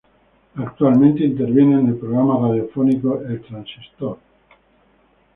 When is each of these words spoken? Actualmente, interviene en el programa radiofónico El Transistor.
Actualmente, 0.55 1.23
interviene 1.23 1.79
en 1.79 1.89
el 1.89 1.95
programa 1.95 2.47
radiofónico 2.47 3.21
El 3.21 3.39
Transistor. 3.43 4.17